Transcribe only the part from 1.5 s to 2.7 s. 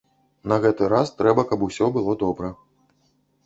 каб усё было добра.